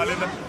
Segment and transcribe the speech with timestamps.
[0.00, 0.39] Hallelujah.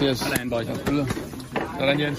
[0.00, 0.14] Linda.
[0.14, 0.18] Hej Mathias.
[0.18, 0.76] Sådan, Bøjler.
[1.78, 2.18] Sådan Jens.